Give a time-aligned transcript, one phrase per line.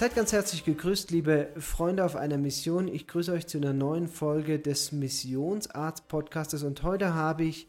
[0.00, 2.88] Seid ganz herzlich gegrüßt, liebe Freunde auf einer Mission.
[2.88, 7.68] Ich grüße euch zu einer neuen Folge des Missionsarzt Podcastes und heute habe ich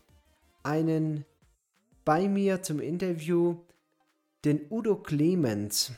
[0.63, 1.25] einen
[2.05, 3.58] bei mir zum Interview,
[4.45, 5.91] den Udo Clemens.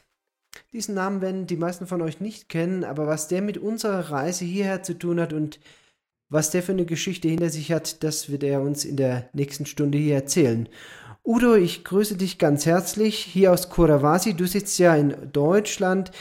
[0.71, 4.43] Diesen Namen werden die meisten von euch nicht kennen, aber was der mit unserer Reise
[4.43, 5.59] hierher zu tun hat und
[6.29, 9.67] was der für eine Geschichte hinter sich hat, das wird er uns in der nächsten
[9.67, 10.67] Stunde hier erzählen.
[11.25, 14.33] Udo, ich grüße dich ganz herzlich hier aus Kurawasi.
[14.33, 16.11] Du sitzt ja in Deutschland.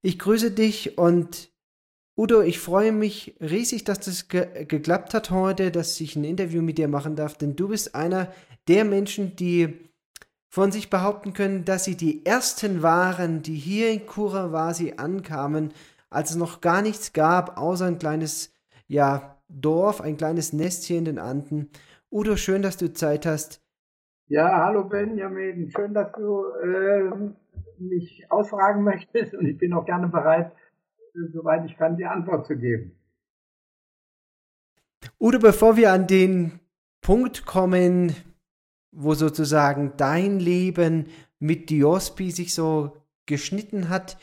[0.00, 1.50] Ich grüße dich und
[2.16, 6.62] Udo, ich freue mich riesig, dass das ge geklappt hat heute, dass ich ein Interview
[6.62, 8.32] mit dir machen darf, denn du bist einer
[8.68, 9.90] der Menschen, die
[10.48, 15.74] von sich behaupten können, dass sie die ersten waren, die hier in Kurawasi ankamen,
[16.08, 18.50] als es noch gar nichts gab, außer ein kleines,
[18.86, 21.68] ja, Dorf, ein kleines Nestchen in den Anden.
[22.10, 23.60] Udo, schön, dass du Zeit hast.
[24.30, 27.10] Ja, hallo Benjamin, schön, dass du äh,
[27.78, 30.52] mich ausfragen möchtest und ich bin auch gerne bereit,
[31.14, 32.94] äh, soweit ich kann, die Antwort zu geben.
[35.18, 36.60] Udo, bevor wir an den
[37.00, 38.14] Punkt kommen,
[38.92, 41.06] wo sozusagen dein Leben
[41.38, 44.18] mit Diospi sich so geschnitten hat,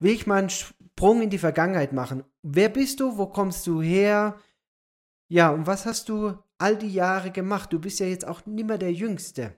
[0.00, 2.24] will ich mal einen Sprung in die Vergangenheit machen.
[2.42, 3.16] Wer bist du?
[3.16, 4.36] Wo kommst du her?
[5.28, 7.72] Ja, und was hast du all die Jahre gemacht?
[7.72, 9.52] Du bist ja jetzt auch nicht mehr der Jüngste.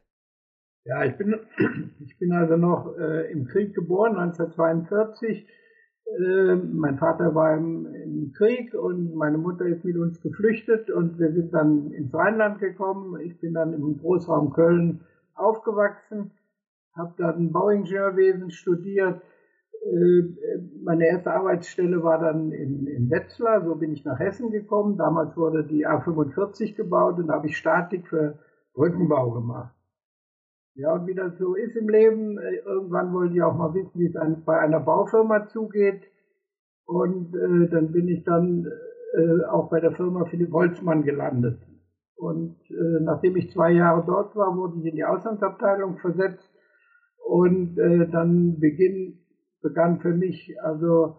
[0.84, 1.38] Ja, ich bin,
[2.00, 5.46] ich bin also noch äh, im Krieg geboren, 1942.
[6.06, 11.32] Äh, mein Vater war im, Krieg und meine Mutter ist mit uns geflüchtet und wir
[11.32, 13.20] sind dann ins Rheinland gekommen.
[13.20, 15.00] Ich bin dann im Großraum Köln
[15.34, 16.32] aufgewachsen,
[16.94, 19.22] habe dann Bauingenieurwesen studiert
[20.84, 24.96] meine erste Arbeitsstelle war dann in, in Wetzlar, so bin ich nach Hessen gekommen.
[24.96, 28.38] Damals wurde die A45 gebaut und da habe ich Statik für
[28.74, 29.74] Brückenbau gemacht.
[30.74, 33.98] Ja, und wie das so ist im Leben, äh, irgendwann wollte ich auch mal wissen,
[33.98, 36.02] wie es bei einer Baufirma zugeht.
[36.86, 38.64] Und äh, dann bin ich dann
[39.14, 41.58] äh, auch bei der Firma Philipp Holzmann gelandet.
[42.16, 46.48] Und äh, nachdem ich zwei Jahre dort war, wurde ich in die Auslandsabteilung versetzt.
[47.26, 49.18] Und äh, dann Beginn
[49.60, 51.16] begann für mich also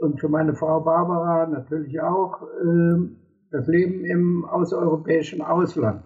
[0.00, 3.08] und für meine Frau Barbara natürlich auch äh,
[3.50, 6.04] das Leben im außereuropäischen Ausland.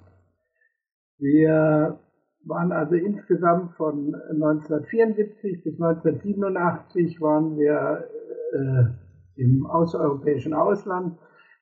[1.19, 1.99] Wir
[2.45, 8.09] waren also insgesamt von 1974 bis 1987 waren wir
[8.53, 11.19] äh, im außereuropäischen Ausland.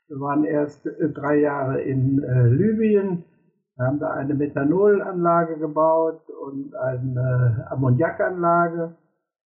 [0.09, 3.25] Wir waren erst äh, drei Jahre in äh, Libyen,
[3.77, 8.97] wir haben da eine Methanolanlage gebaut und eine Ammoniakanlage.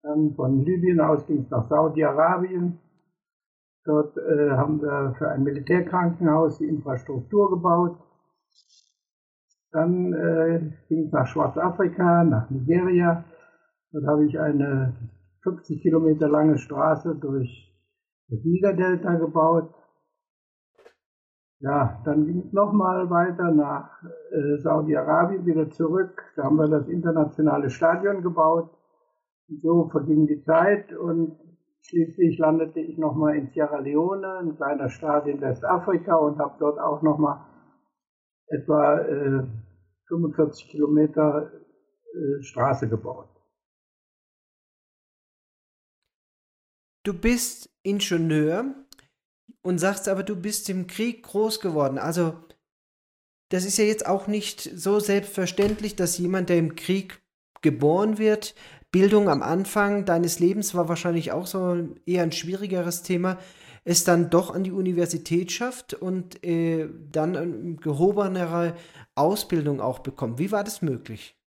[0.02, 2.78] Dann von Libyen aus ging es nach Saudi-Arabien.
[3.84, 7.98] Dort äh, haben wir für ein Militärkrankenhaus die Infrastruktur gebaut.
[9.72, 13.24] Dann äh, ging es nach Schwarzafrika, nach Nigeria.
[13.92, 14.94] Dort habe ich eine
[15.42, 17.72] 50 Kilometer lange Straße durch
[18.28, 19.72] das Nigerdelta gebaut.
[21.60, 26.22] Ja, dann ging es nochmal weiter nach äh, Saudi-Arabien wieder zurück.
[26.36, 28.75] Da haben wir das internationale Stadion gebaut.
[29.48, 31.38] So verging die Zeit und
[31.82, 36.78] schließlich landete ich nochmal in Sierra Leone, ein kleiner Staat in Westafrika und habe dort
[36.80, 37.46] auch nochmal
[38.48, 39.46] etwa äh,
[40.08, 43.28] 45 Kilometer äh, Straße gebaut.
[47.04, 48.74] Du bist Ingenieur
[49.62, 51.98] und sagst aber, du bist im Krieg groß geworden.
[51.98, 52.34] Also
[53.50, 57.22] das ist ja jetzt auch nicht so selbstverständlich, dass jemand, der im Krieg
[57.62, 58.54] geboren wird,
[58.96, 61.76] Bildung am Anfang deines Lebens war wahrscheinlich auch so
[62.06, 63.36] eher ein schwierigeres Thema,
[63.84, 68.72] es dann doch an die Universität schafft und äh, dann eine gehobenere
[69.14, 70.38] Ausbildung auch bekommt.
[70.38, 71.38] Wie war das möglich?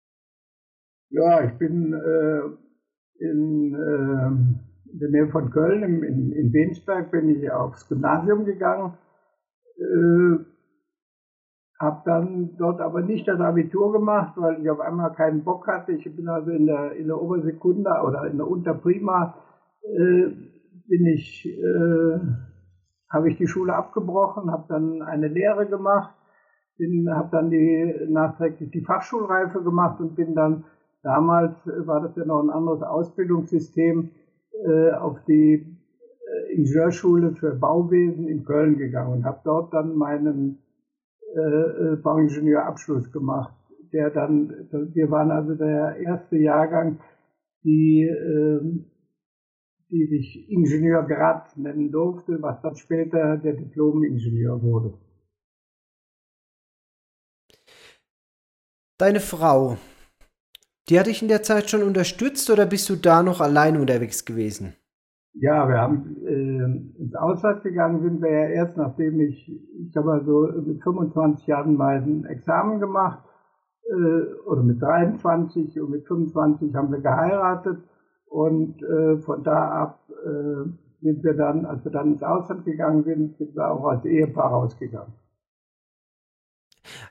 [1.08, 7.30] Ja, ich bin äh, in, äh, in der Nähe von Köln, in, in, Bensberg, bin
[7.30, 8.94] ich aufs Gymnasium gegangen.
[11.80, 15.66] Äh, habe dann dort aber nicht das Abitur gemacht, weil ich auf einmal keinen Bock
[15.66, 15.92] hatte.
[15.92, 19.34] Ich bin also in der, in der Obersekunda oder in der Unterprima
[19.82, 20.28] äh,
[20.88, 22.18] bin ich, äh,
[23.10, 26.14] habe ich die Schule abgebrochen, habe dann eine Lehre gemacht,
[27.10, 30.64] habe dann die nachträglich die Fachschulreife gemacht und bin dann
[31.02, 34.10] damals war das ja noch ein anderes Ausbildungssystem
[34.66, 40.58] äh, auf die äh, Ingenieurschule für Bauwesen in Köln gegangen und habe dort dann meinen
[41.34, 43.54] äh, äh, Bauingenieurabschluss gemacht,
[43.92, 47.00] der dann, wir waren also der erste Jahrgang,
[47.64, 48.60] die, äh,
[49.90, 54.94] die sich Ingenieurgrad nennen durfte, was dann später der Diplom-Ingenieur wurde.
[58.98, 59.78] Deine Frau,
[60.90, 64.24] Die hat dich in der Zeit schon unterstützt oder bist du da noch allein unterwegs
[64.24, 64.74] gewesen?
[65.34, 66.49] Ja, wir haben äh,
[66.98, 69.50] ins Ausland gegangen, sind wir ja erst, nachdem ich,
[69.88, 73.20] ich habe also mit 25 Jahren mein Examen gemacht,
[73.90, 77.78] äh, oder mit 23 und mit 25 haben wir geheiratet
[78.26, 80.70] und äh, von da ab äh,
[81.02, 84.50] sind wir dann, als wir dann ins Ausland gegangen sind, sind wir auch als Ehepaar
[84.50, 85.12] rausgegangen.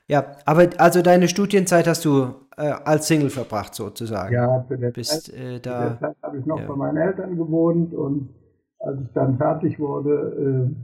[0.06, 4.34] Ja, aber also deine Studienzeit hast du äh, als Single verbracht sozusagen.
[4.34, 6.66] Ja, zu der Bist, Zeit, äh, da, Zeit habe ich noch ja.
[6.66, 8.30] bei meinen Eltern gewohnt und
[8.80, 10.74] als ich dann fertig wurde, äh,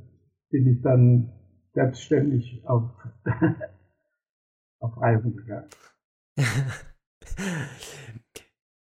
[0.51, 1.33] bin ich dann
[1.75, 2.85] selbstständig auf,
[4.81, 5.69] auf Reisen gegangen.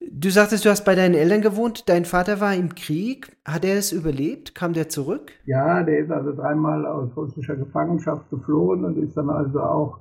[0.01, 1.89] Du sagtest, du hast bei deinen Eltern gewohnt.
[1.89, 3.37] Dein Vater war im Krieg.
[3.45, 4.55] Hat er es überlebt?
[4.55, 5.33] Kam der zurück?
[5.47, 10.01] Ja, der ist also dreimal aus russischer Gefangenschaft geflohen und ist dann also auch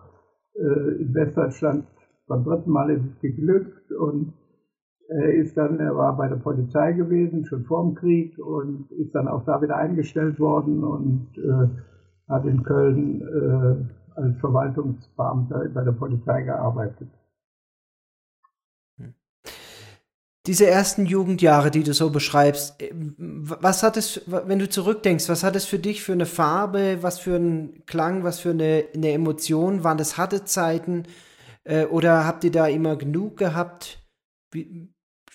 [0.56, 1.86] äh, in Westdeutschland
[2.28, 4.34] beim dritten Mal ist es geglückt und
[5.12, 9.28] ist dann, er war bei der Polizei gewesen, schon vor dem Krieg und ist dann
[9.28, 15.92] auch da wieder eingestellt worden und äh, hat in Köln äh, als Verwaltungsbeamter bei der
[15.92, 17.10] Polizei gearbeitet.
[20.48, 25.44] diese ersten Jugendjahre, die du so beschreibst, äh, was hat es, wenn du zurückdenkst, was
[25.44, 29.12] hat es für dich für eine Farbe, was für einen Klang, was für eine, eine
[29.12, 29.84] Emotion?
[29.84, 31.04] Waren das harte Zeiten
[31.64, 34.00] äh, oder habt ihr da immer genug gehabt?
[34.52, 34.91] Wie,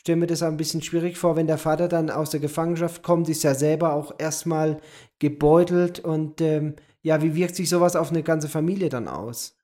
[0.06, 3.28] stell mir das ein bisschen schwierig vor, wenn der Vater dann aus der Gefangenschaft kommt,
[3.28, 4.76] ist ja selber auch erstmal
[5.18, 9.58] gebeutelt und ähm, ja, wie wirkt sich sowas auf eine ganze Familie dann aus?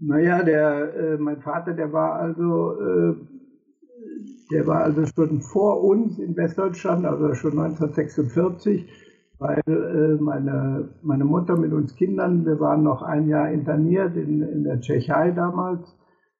[0.00, 3.14] Naja, der, äh, mein Vater, der war also äh,
[4.50, 8.88] der war also schon vor uns in Westdeutschland, also schon 1946,
[9.38, 14.42] weil äh, meine, meine Mutter mit uns Kindern, wir waren noch ein Jahr interniert in,
[14.42, 15.96] in der Tschechei damals.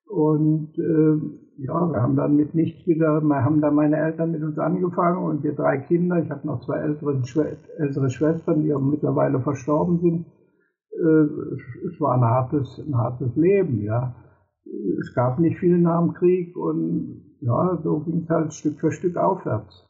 [0.07, 4.43] Und äh, ja, wir haben dann mit nichts wieder, wir haben dann meine Eltern mit
[4.43, 7.23] uns angefangen und wir drei Kinder, ich habe noch zwei ältere,
[7.79, 10.27] ältere Schwestern, die mittlerweile verstorben sind.
[10.93, 14.15] Äh, es war ein hartes, ein hartes Leben, ja.
[15.01, 18.91] Es gab nicht viel nach dem Krieg und ja, so ging es halt Stück für
[18.91, 19.87] Stück aufwärts.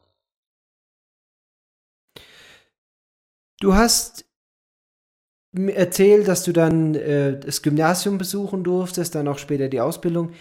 [3.59, 4.25] Du hast
[5.55, 10.31] erzählt, dass du dann äh, das Gymnasium besuchen durftest, dann auch später die Ausbildung.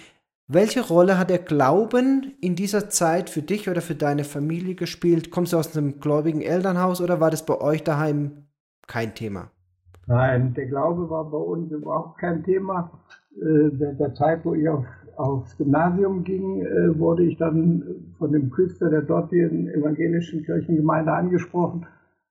[0.47, 5.31] Welche Rolle hat der Glauben in dieser Zeit für dich oder für deine Familie gespielt?
[5.31, 8.45] Kommst du aus einem gläubigen Elternhaus oder war das bei euch daheim
[8.87, 9.51] kein Thema?
[10.07, 12.91] Nein, der Glaube war bei uns überhaupt kein Thema.
[13.37, 14.85] Äh, der, der Zeit, wo ich auf
[15.17, 21.87] aufs Gymnasium ging, äh, wurde ich dann von dem Küster der dortigen evangelischen Kirchengemeinde angesprochen,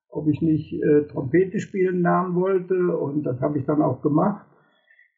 [0.10, 4.46] ob ich nicht äh, Trompete spielen lernen wollte und das habe ich dann auch gemacht.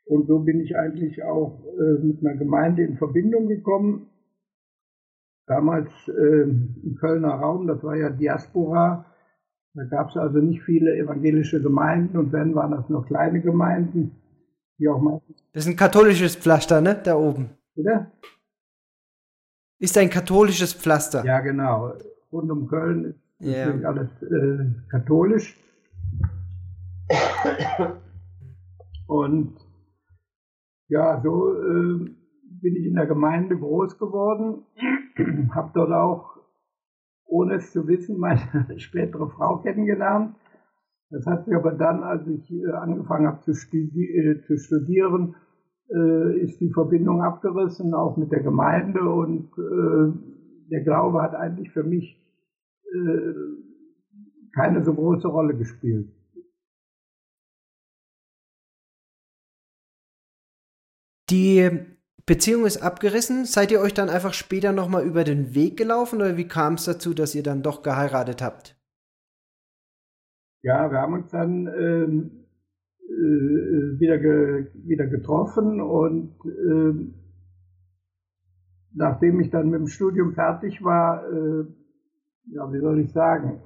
[0.06, 4.08] Und so bin ich eigentlich auch äh, mit einer Gemeinde in Verbindung gekommen.
[5.48, 9.06] Damals äh, im Kölner Raum, das war ja Diaspora,
[9.76, 14.16] da gab es also nicht viele evangelische Gemeinden und wenn waren das nur kleine Gemeinden.
[14.78, 15.44] Wie auch meistens.
[15.54, 17.00] Das ist ein katholisches Pflaster, ne?
[17.02, 17.50] Da oben.
[17.76, 18.12] Oder?
[19.80, 21.24] Ist ein katholisches Pflaster.
[21.26, 21.94] Ja, genau.
[22.32, 23.66] Rund um Köln ist yeah.
[23.66, 25.58] natürlich alles äh, katholisch.
[29.08, 29.58] Und
[30.88, 32.16] ja, so äh,
[32.62, 34.64] bin ich in der Gemeinde groß geworden,
[35.54, 36.38] habe dort auch,
[37.26, 38.40] ohne es zu wissen, meine
[38.78, 40.36] spätere Frau kennengelernt.
[41.10, 45.36] Das hat sich aber dann, als ich äh, angefangen habe zu, studi äh, zu studieren,
[45.90, 49.02] äh, ist die Verbindung abgerissen, auch mit der Gemeinde.
[49.02, 49.52] Und
[50.72, 52.22] der Glaube hat eigentlich für mich
[54.56, 56.10] keine so große Rolle gespielt.
[61.30, 61.70] Die
[62.26, 63.46] Beziehung ist abgerissen.
[63.46, 66.86] Seid ihr euch dann einfach später nochmal über den Weg gelaufen oder wie kam es
[66.86, 68.76] dazu, dass ihr dann doch geheiratet habt?
[70.64, 72.32] Ja, wir haben uns dann ähm,
[73.04, 77.14] äh, wieder, ge, wieder getroffen und äh,
[78.94, 81.66] nachdem ich dann mit dem Studium fertig war, äh,
[82.48, 83.62] ja, wie soll ich sagen,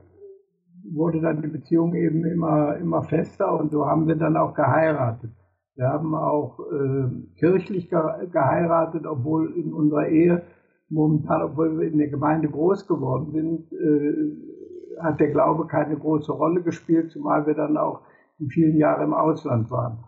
[0.92, 5.32] wurde dann die Beziehung eben immer, immer fester und so haben wir dann auch geheiratet.
[5.80, 7.08] Wir haben auch äh,
[7.40, 8.02] kirchlich ge
[8.34, 10.42] geheiratet, obwohl in unserer Ehe
[10.90, 16.34] momentan, obwohl wir in der Gemeinde groß geworden sind, äh, hat der Glaube keine große
[16.34, 18.02] Rolle gespielt, zumal wir dann auch
[18.40, 20.04] in vielen Jahren im Ausland waren.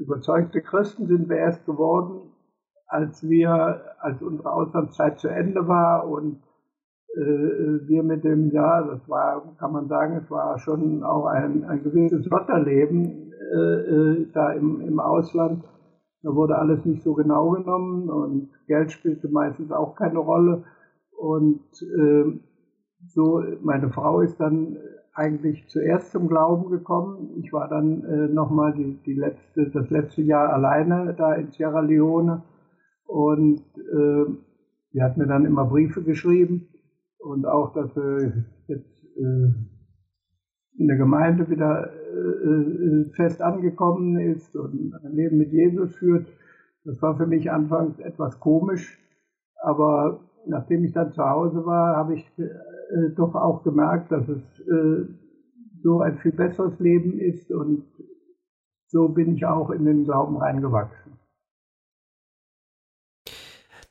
[0.00, 2.32] Überzeugte Christen sind wir erst geworden,
[2.86, 6.42] als wir, als unsere Auslandszeit zu Ende war und
[7.14, 11.64] äh, wir mit dem, ja, das war, kann man sagen, es war schon auch ein,
[11.64, 15.64] ein gewisses Lotterleben äh, äh, da im, im Ausland.
[16.22, 20.64] Da wurde alles nicht so genau genommen und Geld spielte meistens auch keine Rolle.
[21.16, 22.40] Und äh,
[23.08, 24.76] so, meine Frau ist dann
[25.14, 27.34] eigentlich zuerst zum Glauben gekommen.
[27.42, 31.80] Ich war dann äh, nochmal die, die letzte, das letzte Jahr alleine da in Sierra
[31.80, 32.42] Leone
[33.06, 34.24] und äh,
[34.92, 36.68] sie hat mir dann immer Briefe geschrieben
[37.18, 39.52] und auch, dass sie jetzt äh,
[40.78, 41.90] in der Gemeinde wieder
[43.14, 46.26] fest angekommen ist und ein Leben mit Jesus führt.
[46.84, 48.98] Das war für mich anfangs etwas komisch,
[49.62, 54.42] aber nachdem ich dann zu Hause war, habe ich äh, doch auch gemerkt, dass es
[54.60, 55.06] äh,
[55.82, 57.84] so ein viel besseres Leben ist und
[58.88, 61.12] so bin ich auch in den Glauben reingewachsen.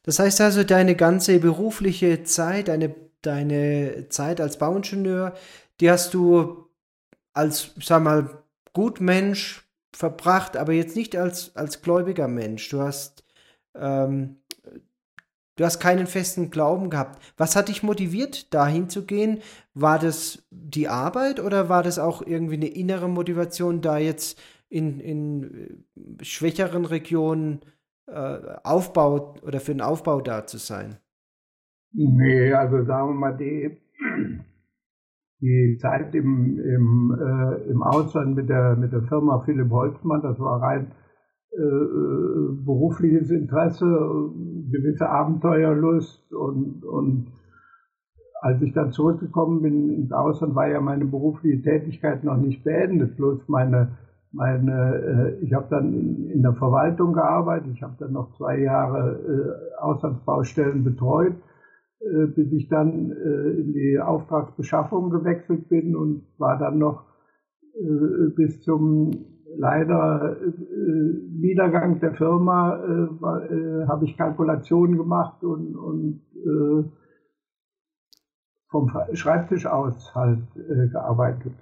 [0.04, 5.34] Das heißt also, deine ganze berufliche Zeit, deine, deine Zeit als Bauingenieur,
[5.80, 6.71] die hast du
[7.34, 12.70] als, sag mal, Gutmensch verbracht, aber jetzt nicht als, als gläubiger Mensch.
[12.70, 13.26] Du hast
[13.76, 14.42] ähm,
[15.62, 17.22] Du hast keinen festen Glauben gehabt.
[17.38, 19.42] Was hat dich motiviert, dahin zu gehen?
[19.76, 25.00] War das die Arbeit oder war das auch irgendwie eine innere Motivation, da jetzt in,
[25.00, 25.84] in
[26.20, 27.62] äh, schwächeren Regionen
[28.08, 30.98] äh, Aufbau oder für den Aufbau da zu sein?
[31.94, 33.78] Nee, also sagen wir mal, die,
[35.41, 40.39] die Zeit im, im, äh, im Ausland mit der, mit der Firma Philipp Holzmann, das
[40.39, 40.91] war rein
[41.51, 43.86] äh, äh, berufliches Interesse,
[44.71, 47.27] gewisse Abenteuerlust und, und
[48.41, 53.17] als ich dann zurückgekommen bin ins Ausland, war ja meine berufliche Tätigkeit noch nicht beendet.
[53.17, 53.98] Bloß meine,
[54.31, 58.60] meine äh, ich habe dann in, in, der Verwaltung gearbeitet, ich habe dann noch zwei
[58.60, 61.33] Jahre äh, Auslandsbaustellen betreut,
[62.01, 67.05] äh, bis ich dann äh, in die Auftragsbeschaffung gewechselt bin und war dann noch
[67.75, 69.12] äh, bis zum
[69.55, 70.51] leider äh,
[71.29, 76.22] Niedergang der Firma äh, habe ich Kalkulationen gemacht und, und
[78.72, 80.39] vom Schreibtisch aus halt
[80.91, 81.53] gearbeitet.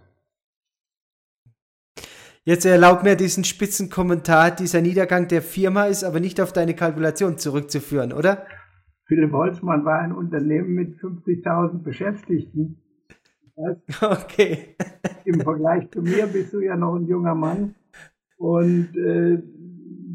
[2.46, 6.76] Jetzt erlaub mir diesen spitzen Kommentar, dieser Niedergang der Firma ist aber nicht auf deine
[6.76, 8.46] Kalkulation zurückzuführen, oder?
[9.10, 12.78] Philipp Holzmann war ein Unternehmen mit 50.000 Beschäftigten.
[14.02, 14.76] Okay.
[15.26, 17.76] Im Vergleich zu mir bist du ja noch ein junger Mann.
[18.38, 19.42] Und äh,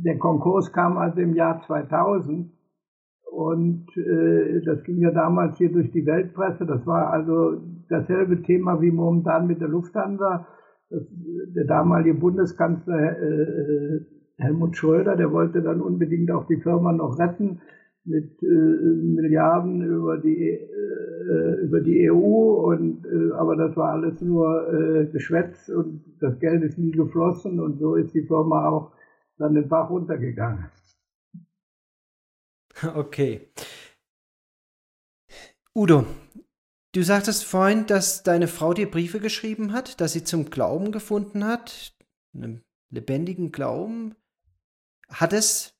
[0.06, 2.52] der Konkurs kam also im Jahr 2000.
[3.30, 6.64] Und äh, das ging ja damals hier durch die Weltpresse.
[6.64, 10.46] Das war also dasselbe Thema wie momentan mit der Lufthansa.
[10.88, 11.02] Das,
[11.54, 14.00] der damalige Bundeskanzler äh,
[14.38, 17.60] Helmut Schröder, der wollte dann unbedingt auch die Firma noch retten
[18.04, 24.20] mit äh, Milliarden über die äh, über die EU und äh, aber das war alles
[24.20, 28.92] nur äh, Geschwätz und das Geld ist nie geflossen und so ist die Firma auch
[29.38, 30.70] dann den Bach runtergegangen.
[32.96, 33.48] Okay.
[35.76, 36.04] Udo,
[36.92, 41.44] du sagtest vorhin, dass deine Frau dir Briefe geschrieben hat, dass sie zum Glauben gefunden
[41.44, 41.94] hat,
[42.34, 44.16] einem lebendigen Glauben.
[45.08, 45.78] Hat es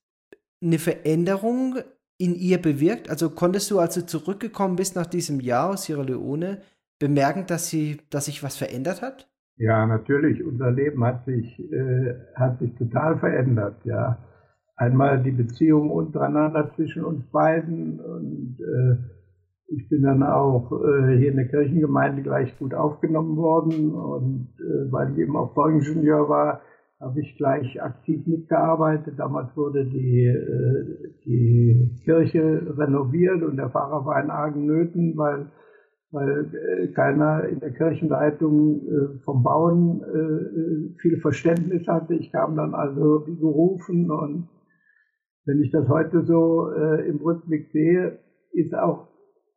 [0.62, 1.80] eine Veränderung
[2.24, 3.10] in ihr bewirkt?
[3.10, 6.58] Also konntest du, als du zurückgekommen bist nach diesem Jahr aus Sierra Leone,
[6.98, 9.28] bemerken, dass sie, dass sich was verändert hat?
[9.56, 10.44] Ja, natürlich.
[10.44, 14.18] Unser Leben hat sich, äh, hat sich total verändert, ja.
[14.76, 18.96] Einmal die Beziehung untereinander zwischen uns beiden und äh,
[19.68, 24.92] ich bin dann auch äh, hier in der Kirchengemeinde gleich gut aufgenommen worden und äh,
[24.92, 26.60] weil ich eben auch Bauingenieur war,
[27.04, 29.14] habe ich gleich aktiv mitgearbeitet.
[29.18, 35.50] Damals wurde die, äh, die Kirche renoviert und der Pfarrer war in argen Nöten, weil,
[36.10, 40.02] weil äh, keiner in der Kirchenleitung äh, vom Bauen
[41.00, 42.14] viel Verständnis hatte.
[42.14, 44.48] Ich kam dann also gerufen und
[45.46, 48.18] wenn ich das heute so im Rückblick sehe,
[48.52, 49.08] ist auch,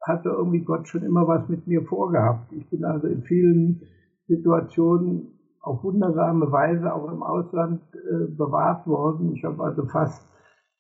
[0.06, 2.52] hatte irgendwie Gott schon immer was mit mir vorgehabt.
[2.52, 3.82] Ich bin also in vielen
[4.28, 9.34] Situationen auf wundersame Weise auch im Ausland äh, bewahrt worden.
[9.34, 10.28] Ich habe also fast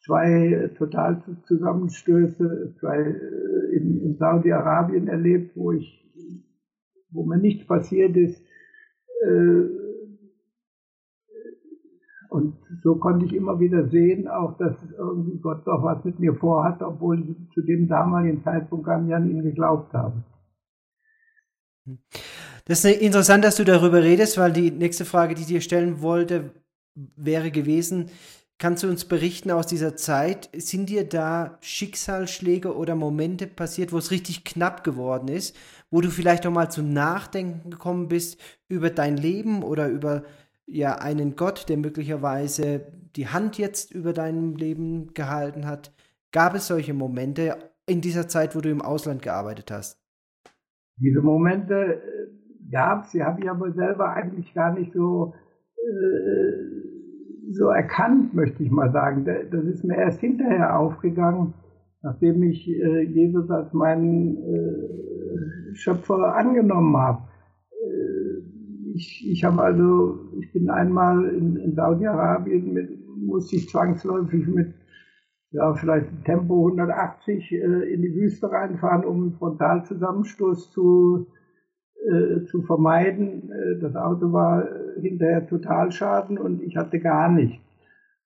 [0.05, 6.05] zwei Totalzusammenstöße zwei, äh, in, in Saudi-Arabien erlebt, wo ich,
[7.12, 8.41] wo mir nichts passiert ist.
[9.24, 9.63] Äh,
[12.29, 16.36] und so konnte ich immer wieder sehen, auch dass irgendwie Gott doch was mit mir
[16.36, 20.24] vorhat, obwohl ich zu dem damaligen Zeitpunkt gar nicht an ihn geglaubt habe.
[22.67, 26.01] Das ist interessant, dass du darüber redest, weil die nächste Frage, die ich dir stellen
[26.01, 26.51] wollte,
[27.15, 28.09] wäre gewesen,
[28.57, 33.97] kannst du uns berichten aus dieser Zeit, sind dir da Schicksalsschläge oder Momente passiert, wo
[33.97, 35.55] es richtig knapp geworden ist,
[35.89, 40.24] wo du vielleicht auch mal zum Nachdenken gekommen bist über dein Leben oder über
[40.65, 42.81] ja einen Gott, der möglicherweise
[43.15, 45.93] die Hand jetzt über deinem Leben gehalten hat.
[46.33, 50.01] Gab es solche Momente in dieser Zeit, wo du im Ausland gearbeitet hast?
[50.97, 52.37] Diese Momente äh,
[52.71, 55.33] gab es, die habe ich aber selber eigentlich gar nicht so,
[55.77, 59.25] äh, so erkannt, möchte ich mal sagen.
[59.25, 61.53] Das ist mir erst hinterher aufgegangen,
[62.01, 67.24] nachdem ich äh, Jesus als meinen äh, Schöpfer angenommen habe.
[67.71, 72.89] Äh, ich, ich habe also, ich bin einmal in, in Saudi-Arabien,
[73.25, 74.74] musste ich zwangsläufig mit
[75.51, 81.27] ja, vielleicht Tempo 180 äh, in die Wüste reinfahren, um einen Frontalzusammenstoß zu,
[82.05, 83.51] äh, zu vermeiden.
[83.51, 84.67] Äh, das Auto war
[84.99, 87.63] hinterher Totalschaden und ich hatte gar nichts.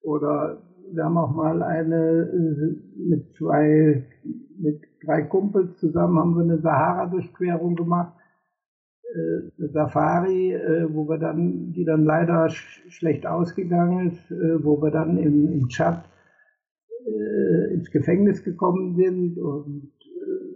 [0.02, 0.62] Oder
[0.92, 4.04] wir haben auch mal eine äh, mit zwei,
[4.58, 8.14] mit drei Kumpels zusammen haben wir eine Sahara-Durchquerung gemacht,
[9.14, 14.32] äh, eine Safari, äh, wo wir dann, die dann leider sch schlecht ausgegangen ist,
[14.64, 16.04] wo wir dann im, im Tschad
[17.06, 20.52] äh, ins Gefängnis gekommen sind und äh,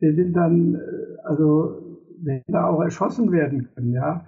[0.00, 0.78] wir sind dann, äh,
[1.24, 1.98] also
[2.46, 4.26] da auch erschossen werden können, ja.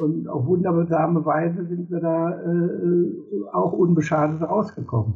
[0.00, 5.14] Und auf wundersame Weise sind wir da äh, auch unbeschadet rausgekommen.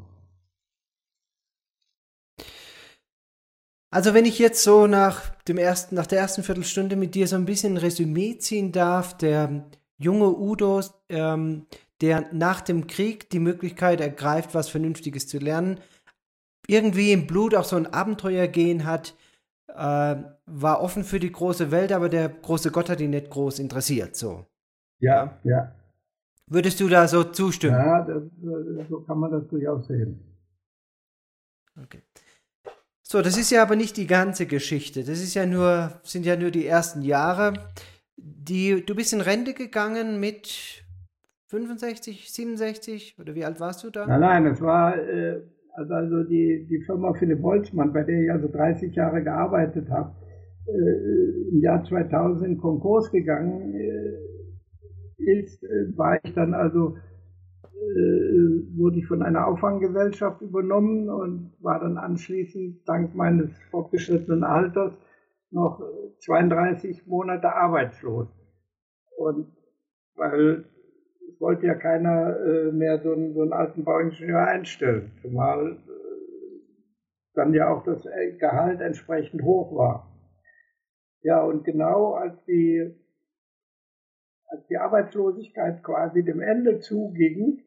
[3.92, 7.36] Also wenn ich jetzt so nach dem ersten, nach der ersten Viertelstunde mit dir so
[7.36, 9.66] ein bisschen ein Resümee ziehen darf, der
[9.98, 11.66] junge Udo, ähm,
[12.00, 15.78] der nach dem Krieg die Möglichkeit ergreift, was Vernünftiges zu lernen,
[16.66, 19.14] irgendwie im Blut auch so ein Abenteuer gehen hat,
[19.74, 23.58] äh, war offen für die große Welt, aber der große Gott hat ihn nicht groß
[23.58, 24.46] interessiert, so.
[25.00, 25.74] Ja, ja.
[26.46, 27.76] Würdest du da so zustimmen?
[27.76, 28.22] Ja, das,
[28.88, 30.20] so kann man das durchaus sehen.
[31.82, 32.02] Okay.
[33.02, 35.04] So, das ist ja aber nicht die ganze Geschichte.
[35.04, 37.54] Das ist ja nur, sind ja nur die ersten Jahre.
[38.16, 40.84] Die, du bist in Rente gegangen mit
[41.48, 44.06] 65, 67 oder wie alt warst du da?
[44.06, 45.42] Nein, nein, es war äh,
[45.74, 50.14] also, also die, die Firma Philipp Holzmann, bei der ich also 30 Jahre gearbeitet habe,
[50.66, 56.96] äh, im Jahr 2000 in Konkurs gegangen äh, ist, äh, war ich dann also
[57.74, 64.92] äh, wurde ich von einer Auffanggesellschaft übernommen und war dann anschließend dank meines fortgeschrittenen Alters
[65.50, 65.82] noch
[66.20, 68.28] 32 Monate arbeitslos.
[69.16, 69.48] Und
[70.14, 70.64] weil
[71.38, 76.02] wollte ja keiner äh, mehr so einen, so einen alten Bauingenieur einstellen, zumal äh,
[77.34, 80.08] dann ja auch das äh, Gehalt entsprechend hoch war.
[81.22, 82.94] Ja, und genau als die,
[84.46, 87.62] als die Arbeitslosigkeit quasi dem Ende zuging,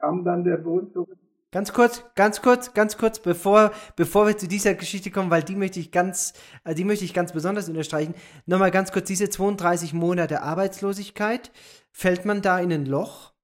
[0.00, 1.21] kam dann der Bund zurück
[1.52, 5.54] Ganz kurz, ganz kurz, ganz kurz, bevor, bevor wir zu dieser Geschichte kommen, weil die
[5.54, 6.32] möchte ich ganz,
[6.64, 8.14] äh, die möchte ich ganz besonders unterstreichen.
[8.46, 11.52] Nochmal ganz kurz, diese 32 Monate Arbeitslosigkeit,
[11.92, 13.34] fällt man da in ein Loch?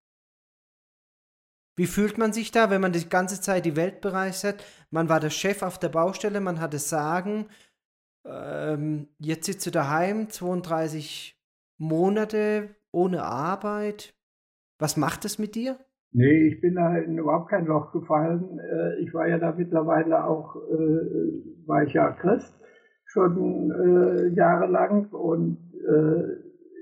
[1.77, 4.65] Wie fühlt man sich da, wenn man die ganze Zeit die Welt bereist hat?
[4.91, 7.51] Man war der Chef auf der Baustelle, man hatte Sagen,
[8.25, 11.39] ähm, jetzt sitzt du daheim, 32
[11.77, 14.15] Monate ohne Arbeit.
[14.79, 15.79] Was macht das mit dir?
[16.13, 18.59] Nee, ich bin da in überhaupt kein Loch gefallen.
[18.59, 22.55] Äh, ich war ja da mittlerweile auch, äh, war ich ja Christ
[23.05, 25.59] schon äh, jahrelang und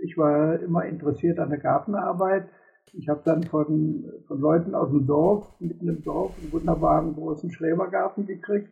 [0.03, 2.49] ich war immer interessiert an der Gartenarbeit.
[2.93, 7.53] Ich habe dann von, von Leuten aus dem Dorf, mitten im Dorf, einen wunderbaren großen
[7.53, 8.69] Schrebergarten gekriegt.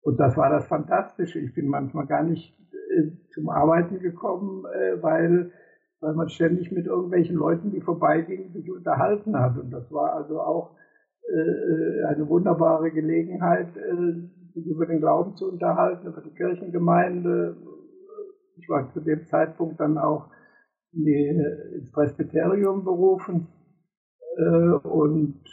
[0.00, 1.40] Und das war das Fantastische.
[1.40, 2.56] Ich bin manchmal gar nicht
[3.28, 4.62] zum Arbeiten gekommen,
[5.02, 5.52] weil
[6.02, 9.56] weil man ständig mit irgendwelchen Leuten, die vorbeigingen, sich unterhalten hat.
[9.56, 10.76] Und das war also auch
[11.28, 17.56] äh, eine wunderbare Gelegenheit, äh, sich über den Glauben zu unterhalten, über die Kirchengemeinde.
[18.56, 20.28] Ich war zu dem Zeitpunkt dann auch
[20.90, 21.40] die,
[21.74, 23.46] ins Presbyterium berufen.
[24.36, 25.44] Äh, und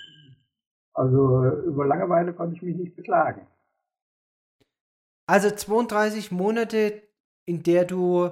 [0.93, 3.45] also über Langeweile konnte ich mich nicht beklagen.
[5.27, 7.03] Also 32 Monate,
[7.45, 8.31] in der du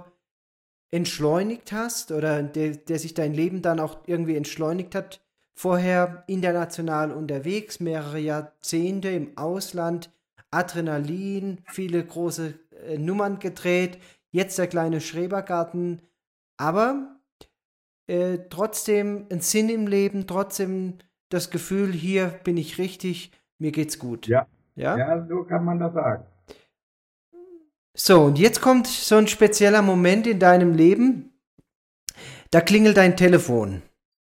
[0.91, 5.21] entschleunigt hast oder der, der sich dein Leben dann auch irgendwie entschleunigt hat.
[5.53, 10.11] Vorher international unterwegs, mehrere Jahrzehnte im Ausland,
[10.51, 12.53] Adrenalin, viele große
[12.87, 13.99] äh, Nummern gedreht,
[14.31, 16.01] jetzt der kleine Schrebergarten,
[16.57, 17.17] aber
[18.07, 23.99] äh, trotzdem ein Sinn im Leben, trotzdem das Gefühl, hier bin ich richtig, mir geht's
[23.99, 24.27] gut.
[24.27, 24.47] Ja.
[24.75, 26.23] Ja, ja so kann man das sagen.
[27.99, 31.31] So, und jetzt kommt so ein spezieller Moment in deinem Leben.
[32.51, 33.81] Da klingelt dein Telefon.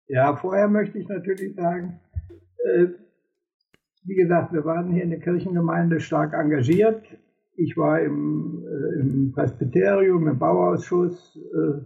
[0.08, 2.00] Ja, vorher möchte ich natürlich sagen,
[2.64, 2.86] äh,
[4.04, 7.04] wie gesagt, wir waren hier in der Kirchengemeinde stark engagiert.
[7.54, 11.82] Ich war im, äh, im Presbyterium, im Bauausschuss, äh,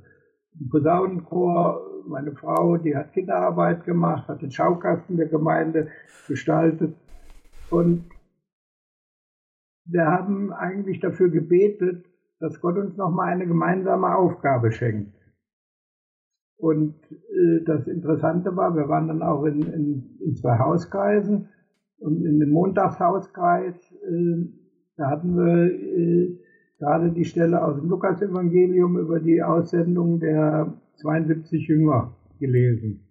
[0.61, 5.89] im Posaunenchor, meine Frau, die hat Kinderarbeit gemacht, hat den Schaukasten der Gemeinde
[6.29, 6.95] gestaltet.
[7.69, 8.05] Und
[9.87, 12.07] wir haben eigentlich dafür gebetet,
[12.40, 15.14] dass Gott uns nochmal eine gemeinsame Aufgabe schenkt.
[16.57, 21.49] Und äh, das Interessante war, wir waren dann auch in, in, in zwei Hauskreisen
[21.99, 24.47] und in dem Montagshauskreis, äh,
[24.97, 26.38] da hatten wir äh,
[26.79, 33.09] gerade die Stelle aus dem Lukas-Evangelium über die Aussendung der 72 Jünger gelesen.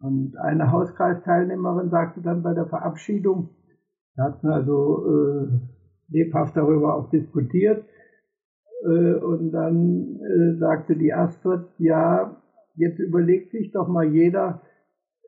[0.00, 3.50] Und eine Hauskreisteilnehmerin sagte dann bei der Verabschiedung,
[4.14, 5.48] wir hatten also äh,
[6.08, 7.84] lebhaft darüber auch diskutiert,
[8.84, 12.36] äh, und dann äh, sagte die Astrid, ja,
[12.74, 14.62] jetzt überlegt sich doch mal jeder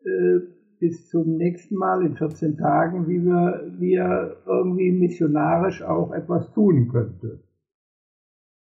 [0.05, 0.41] äh,
[0.79, 6.53] bis zum nächsten Mal in 14 Tagen, wie wir, wie er irgendwie missionarisch auch etwas
[6.53, 7.41] tun könnte.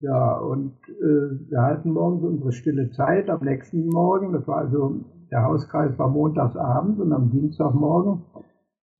[0.00, 4.32] Ja, und äh, wir hatten morgens unsere stille Zeit am nächsten Morgen.
[4.32, 8.22] Das war also, der Hauskreis war montagsabends und am Dienstagmorgen.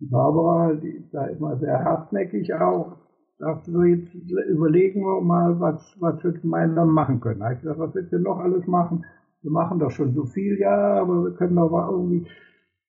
[0.00, 2.96] Barbara, die ist da immer sehr hartnäckig auch,
[3.38, 7.40] sagte so, jetzt überlegen wir mal, was, was wir gemeinsam machen können.
[7.40, 9.04] Da habe ich gesagt, was willst du noch alles machen?
[9.42, 12.26] Wir machen doch schon so viel, ja, aber wir können doch mal irgendwie,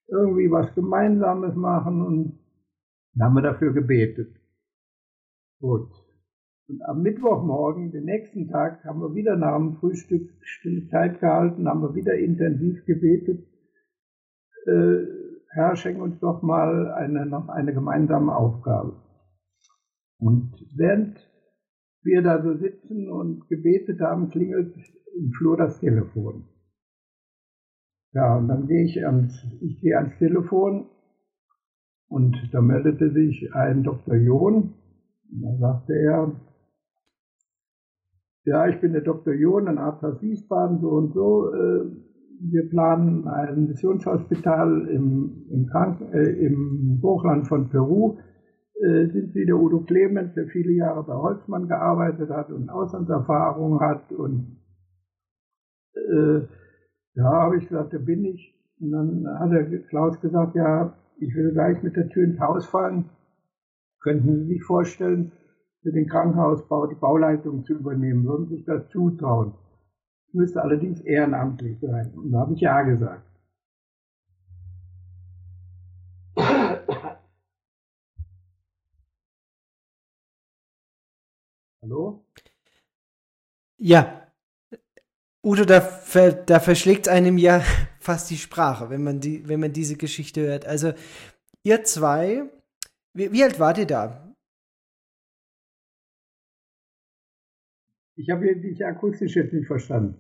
[0.08, 2.40] irgendwie was Gemeinsames machen und
[3.14, 4.36] dann haben wir dafür gebetet.
[5.60, 5.90] Gut.
[6.68, 10.30] Und am Mittwochmorgen, den nächsten Tag, haben wir wieder nach dem Frühstück
[10.90, 13.46] Zeit gehalten, haben wir wieder intensiv gebetet.
[14.66, 15.21] Äh,
[15.54, 18.96] Herr, schenk uns doch mal eine, noch eine gemeinsame Aufgabe.
[20.18, 21.20] Und während
[22.04, 24.74] wir da so sitzen und gebetet haben, klingelt
[25.18, 26.48] im Flur das Telefon.
[28.14, 30.90] Ja, und dann gehe ich ans, ich gehe ans Telefon
[32.08, 34.16] und da meldete sich ein Dr.
[34.16, 34.74] John.
[35.32, 36.36] Und da sagte er,
[38.44, 39.34] ja, ich bin der Dr.
[39.34, 41.54] John, ein Arzt aus Wiesbaden, so und so.
[41.54, 42.11] Äh,
[42.44, 48.18] wir planen ein Missionshospital im, im, Kranken, äh, im Hochland von Peru
[48.82, 53.80] äh, sind Sie der Udo Clemens, der viele Jahre bei Holzmann gearbeitet hat und Auslandserfahrung
[53.80, 54.12] hat.
[54.12, 54.58] Und
[55.94, 56.42] äh,
[57.14, 58.58] ja, habe ich gesagt, da bin ich.
[58.80, 62.66] Und dann hat der Klaus gesagt, ja, ich will gleich mit der Tür ins Haus
[62.66, 63.06] fallen.
[64.02, 65.32] Könnten Sie sich vorstellen,
[65.84, 68.26] für den Krankenhausbau die Bauleitung zu übernehmen?
[68.26, 69.54] Würden Sie sich das zutrauen?
[70.34, 72.14] Müsste allerdings ehrenamtlich sein.
[72.14, 73.26] Und da habe ich ja gesagt.
[81.84, 82.24] Hallo?
[83.78, 84.28] Ja.
[85.44, 87.64] Udo, da, da verschlägt einem ja
[88.00, 90.66] fast die Sprache, wenn man, die, wenn man diese Geschichte hört.
[90.66, 90.94] Also,
[91.64, 92.44] ihr zwei,
[93.14, 94.31] wie, wie alt wart ihr da?
[98.16, 100.18] Ich habe dich akustisch jetzt nicht verstanden.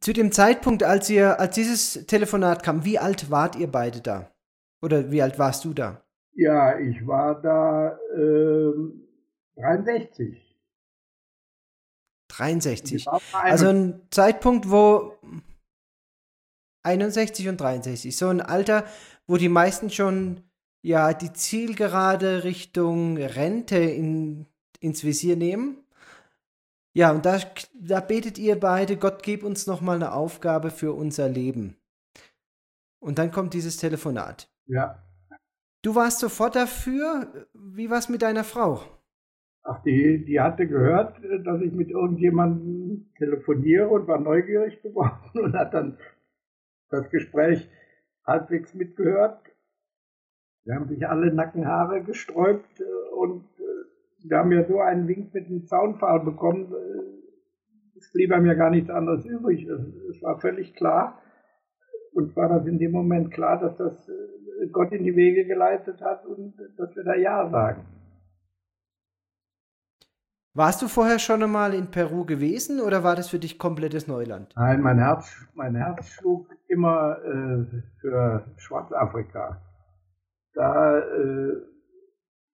[0.00, 4.30] Zu dem Zeitpunkt, als ihr, als dieses Telefonat kam, wie alt wart ihr beide da?
[4.82, 6.04] Oder wie alt warst du da?
[6.34, 8.72] Ja, ich war da äh,
[9.56, 10.58] 63.
[12.28, 13.06] 63.
[13.32, 15.16] Also ein Zeitpunkt, wo
[16.82, 18.16] 61 und 63.
[18.16, 18.84] So ein Alter,
[19.26, 20.42] wo die meisten schon
[20.82, 24.46] ja die Zielgerade Richtung Rente in,
[24.80, 25.78] ins Visier nehmen.
[26.92, 27.38] Ja, und da,
[27.74, 31.76] da betet ihr beide, Gott gib uns nochmal eine Aufgabe für unser Leben.
[33.00, 34.48] Und dann kommt dieses Telefonat.
[34.66, 35.02] Ja.
[35.82, 37.46] Du warst sofort dafür.
[37.52, 38.80] Wie war es mit deiner Frau?
[39.64, 45.54] Ach, die, die hatte gehört, dass ich mit irgendjemandem telefoniere und war neugierig geworden und
[45.54, 45.98] hat dann
[46.90, 47.68] das Gespräch
[48.26, 49.40] halbwegs mitgehört.
[50.64, 52.84] Wir haben sich alle Nackenhaare gesträubt äh,
[53.14, 53.44] und
[54.24, 56.72] wir haben ja so einen Wink mit dem Zaunpfahl bekommen.
[56.72, 59.66] Äh, es blieb einem ja gar nichts anderes übrig.
[60.10, 61.20] Es war völlig klar.
[62.12, 64.10] Und war das in dem Moment klar, dass das
[64.72, 67.84] Gott in die Wege geleitet hat und dass wir da Ja sagen.
[70.56, 74.54] Warst du vorher schon einmal in Peru gewesen oder war das für dich komplettes Neuland?
[74.56, 77.64] Nein, mein Herz, mein Herz schlug immer äh,
[78.00, 79.60] für Schwarzafrika.
[80.54, 81.56] Da, äh,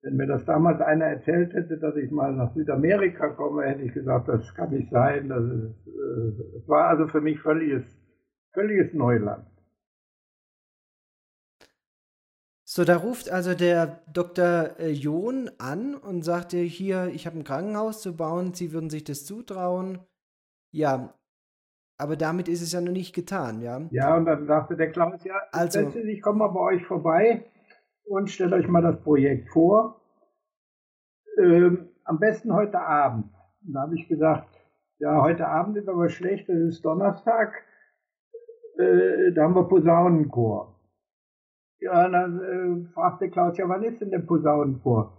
[0.04, 3.94] wenn mir das damals einer erzählt hätte, dass ich mal nach Südamerika komme, hätte ich
[3.94, 5.30] gesagt, das kann nicht sein.
[5.30, 7.84] Das, ist, äh, das war also für mich völliges,
[8.52, 9.46] völliges Neuland.
[12.66, 14.78] So, da ruft also der Dr.
[14.78, 18.90] Äh, John an und sagt dir hier, ich habe ein Krankenhaus zu bauen, Sie würden
[18.90, 20.00] sich das zutrauen.
[20.70, 21.14] Ja,
[21.96, 23.80] aber damit ist es ja noch nicht getan, ja.
[23.90, 27.44] Ja, und dann sagte der Klaus, ja, also, ich komme mal bei euch vorbei
[28.06, 30.00] und stelle euch mal das Projekt vor.
[31.38, 33.26] Ähm, am besten heute Abend.
[33.66, 34.48] Und da habe ich gesagt,
[34.98, 37.52] Ja, heute Abend ist aber schlecht, das ist Donnerstag.
[38.78, 40.80] Äh, da haben wir Posaunenchor.
[41.80, 45.18] Ja, dann äh, fragte Klaus, ja, wann ist denn der Posaunenchor?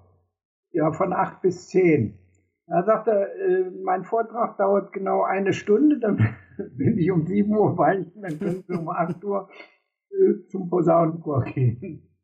[0.72, 2.18] Ja, von acht bis zehn.
[2.68, 6.18] Da sagt er, äh, mein Vortrag dauert genau eine Stunde, dann
[6.78, 9.50] bin ich um sieben Uhr weichen, dann können wir um acht Uhr
[10.10, 12.15] äh, zum Posaunenchor gehen.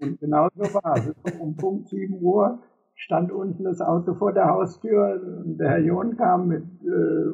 [0.00, 1.14] Und genau so war es.
[1.40, 2.60] Um Punkt sieben Uhr
[2.94, 7.32] stand unten das Auto vor der Haustür und der Herr John kam mit, äh,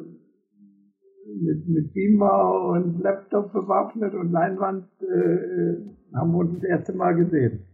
[1.41, 7.15] mit, mit Beamer und Laptop bewaffnet und Leinwand, äh, haben wir uns das erste Mal
[7.15, 7.65] gesehen.